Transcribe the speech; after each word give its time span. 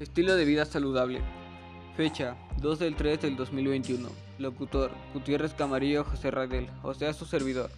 Estilo 0.00 0.34
de 0.34 0.44
vida 0.44 0.64
saludable. 0.64 1.20
Fecha 1.96 2.34
2 2.60 2.80
del 2.80 2.96
3 2.96 3.22
del 3.22 3.36
2021. 3.36 4.08
Locutor 4.40 4.90
Gutiérrez 5.14 5.54
Camarillo 5.54 6.02
José 6.02 6.32
Radel, 6.32 6.66
o 6.82 6.94
sea 6.94 7.12
su 7.12 7.26
servidor. 7.26 7.70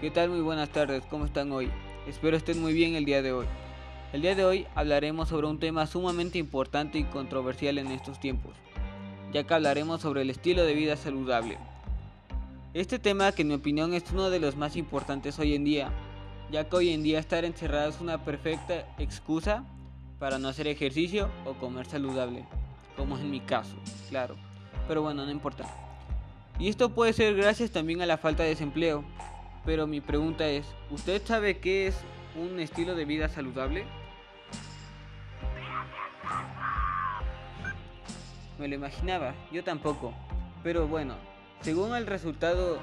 ¿Qué 0.00 0.10
tal? 0.10 0.30
Muy 0.30 0.40
buenas 0.40 0.70
tardes, 0.70 1.04
¿cómo 1.10 1.26
están 1.26 1.52
hoy? 1.52 1.68
Espero 2.08 2.38
estén 2.38 2.58
muy 2.58 2.72
bien 2.72 2.94
el 2.94 3.04
día 3.04 3.20
de 3.20 3.32
hoy. 3.32 3.44
El 4.14 4.22
día 4.22 4.34
de 4.34 4.46
hoy 4.46 4.66
hablaremos 4.74 5.28
sobre 5.28 5.46
un 5.46 5.58
tema 5.58 5.86
sumamente 5.86 6.38
importante 6.38 6.98
y 6.98 7.04
controversial 7.04 7.76
en 7.76 7.88
estos 7.88 8.18
tiempos, 8.18 8.54
ya 9.34 9.44
que 9.44 9.52
hablaremos 9.52 10.00
sobre 10.00 10.22
el 10.22 10.30
estilo 10.30 10.64
de 10.64 10.72
vida 10.72 10.96
saludable. 10.96 11.58
Este 12.72 12.98
tema 12.98 13.30
que 13.32 13.42
en 13.42 13.48
mi 13.48 13.54
opinión 13.54 13.92
es 13.92 14.04
uno 14.10 14.30
de 14.30 14.40
los 14.40 14.56
más 14.56 14.74
importantes 14.74 15.38
hoy 15.38 15.54
en 15.54 15.64
día, 15.64 15.90
ya 16.50 16.66
que 16.66 16.76
hoy 16.76 16.88
en 16.94 17.02
día 17.02 17.18
estar 17.18 17.44
encerrado 17.44 17.90
es 17.90 18.00
una 18.00 18.24
perfecta 18.24 18.86
excusa 18.98 19.66
para 20.22 20.38
no 20.38 20.46
hacer 20.46 20.68
ejercicio 20.68 21.28
o 21.44 21.54
comer 21.54 21.84
saludable, 21.84 22.44
como 22.96 23.18
en 23.18 23.28
mi 23.28 23.40
caso, 23.40 23.74
claro. 24.08 24.36
Pero 24.86 25.02
bueno, 25.02 25.24
no 25.24 25.32
importa. 25.32 25.64
Y 26.60 26.68
esto 26.68 26.90
puede 26.90 27.12
ser 27.12 27.34
gracias 27.34 27.72
también 27.72 28.02
a 28.02 28.06
la 28.06 28.18
falta 28.18 28.44
de 28.44 28.50
desempleo. 28.50 29.02
Pero 29.66 29.88
mi 29.88 30.00
pregunta 30.00 30.46
es, 30.46 30.64
¿usted 30.92 31.20
sabe 31.26 31.58
qué 31.58 31.88
es 31.88 31.96
un 32.36 32.60
estilo 32.60 32.94
de 32.94 33.04
vida 33.04 33.28
saludable? 33.28 33.84
Me 38.60 38.68
lo 38.68 38.76
imaginaba, 38.76 39.34
yo 39.50 39.64
tampoco. 39.64 40.14
Pero 40.62 40.86
bueno, 40.86 41.16
según 41.62 41.96
el 41.96 42.06
resultado 42.06 42.78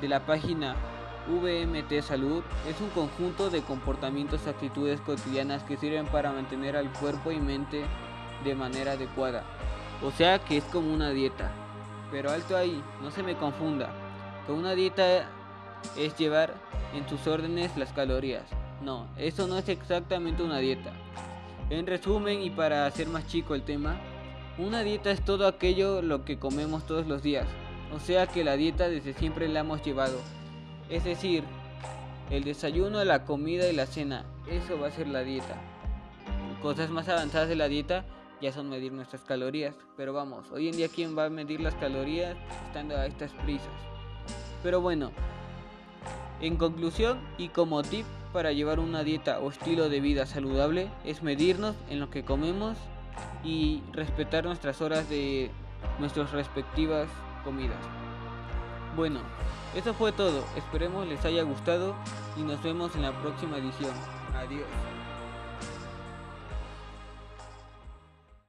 de 0.00 0.08
la 0.08 0.24
página 0.24 0.76
VMT 1.28 2.02
Salud 2.02 2.42
es 2.68 2.80
un 2.80 2.90
conjunto 2.90 3.48
de 3.48 3.62
comportamientos 3.62 4.42
y 4.44 4.50
actitudes 4.50 5.00
cotidianas 5.00 5.62
que 5.62 5.76
sirven 5.76 6.06
para 6.06 6.32
mantener 6.32 6.76
al 6.76 6.92
cuerpo 6.92 7.32
y 7.32 7.40
mente 7.40 7.84
de 8.44 8.54
manera 8.54 8.92
adecuada. 8.92 9.42
O 10.02 10.10
sea 10.10 10.38
que 10.38 10.58
es 10.58 10.64
como 10.64 10.92
una 10.92 11.10
dieta. 11.10 11.50
Pero 12.10 12.30
alto 12.30 12.56
ahí, 12.56 12.82
no 13.02 13.10
se 13.10 13.22
me 13.22 13.36
confunda. 13.36 13.88
Que 14.46 14.52
una 14.52 14.74
dieta 14.74 15.28
es 15.96 16.16
llevar 16.18 16.54
en 16.94 17.06
tus 17.06 17.26
órdenes 17.26 17.76
las 17.76 17.92
calorías. 17.92 18.44
No, 18.82 19.06
eso 19.16 19.46
no 19.46 19.56
es 19.56 19.68
exactamente 19.68 20.42
una 20.42 20.58
dieta. 20.58 20.92
En 21.70 21.86
resumen 21.86 22.42
y 22.42 22.50
para 22.50 22.86
hacer 22.86 23.08
más 23.08 23.26
chico 23.26 23.54
el 23.54 23.62
tema, 23.62 23.96
una 24.58 24.82
dieta 24.82 25.10
es 25.10 25.24
todo 25.24 25.46
aquello 25.46 26.02
lo 26.02 26.24
que 26.24 26.38
comemos 26.38 26.86
todos 26.86 27.06
los 27.06 27.22
días. 27.22 27.46
O 27.94 27.98
sea 27.98 28.26
que 28.26 28.44
la 28.44 28.56
dieta 28.56 28.88
desde 28.88 29.14
siempre 29.14 29.48
la 29.48 29.60
hemos 29.60 29.82
llevado 29.82 30.18
es 30.88 31.04
decir, 31.04 31.44
el 32.30 32.44
desayuno, 32.44 33.04
la 33.04 33.24
comida 33.24 33.68
y 33.68 33.74
la 33.74 33.86
cena. 33.86 34.24
Eso 34.48 34.78
va 34.78 34.88
a 34.88 34.90
ser 34.90 35.08
la 35.08 35.20
dieta. 35.20 35.56
Cosas 36.62 36.90
más 36.90 37.08
avanzadas 37.08 37.48
de 37.48 37.56
la 37.56 37.68
dieta 37.68 38.04
ya 38.40 38.52
son 38.52 38.68
medir 38.68 38.92
nuestras 38.92 39.22
calorías. 39.22 39.74
Pero 39.96 40.12
vamos, 40.12 40.50
hoy 40.50 40.68
en 40.68 40.76
día 40.76 40.88
quién 40.88 41.16
va 41.16 41.26
a 41.26 41.30
medir 41.30 41.60
las 41.60 41.74
calorías 41.74 42.36
estando 42.66 42.96
a 42.96 43.06
estas 43.06 43.32
prisas. 43.44 43.68
Pero 44.62 44.80
bueno, 44.80 45.12
en 46.40 46.56
conclusión 46.56 47.20
y 47.38 47.48
como 47.48 47.82
tip 47.82 48.06
para 48.32 48.52
llevar 48.52 48.80
una 48.80 49.04
dieta 49.04 49.40
o 49.40 49.50
estilo 49.50 49.88
de 49.88 50.00
vida 50.00 50.26
saludable 50.26 50.90
es 51.04 51.22
medirnos 51.22 51.76
en 51.88 52.00
lo 52.00 52.10
que 52.10 52.24
comemos 52.24 52.76
y 53.44 53.82
respetar 53.92 54.44
nuestras 54.44 54.80
horas 54.80 55.08
de 55.08 55.50
nuestras 55.98 56.32
respectivas 56.32 57.08
comidas. 57.44 58.03
Bueno, 58.96 59.20
eso 59.74 59.92
fue 59.92 60.12
todo, 60.12 60.44
esperemos 60.54 61.06
les 61.08 61.24
haya 61.24 61.42
gustado 61.42 61.96
y 62.36 62.42
nos 62.42 62.62
vemos 62.62 62.94
en 62.94 63.02
la 63.02 63.12
próxima 63.20 63.56
edición. 63.56 63.92
Adiós. 64.36 64.66